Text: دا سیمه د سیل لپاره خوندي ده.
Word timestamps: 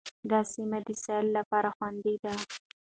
دا 0.29 0.39
سیمه 0.53 0.79
د 0.85 0.89
سیل 1.03 1.25
لپاره 1.37 1.69
خوندي 1.75 2.15
ده. 2.23 2.33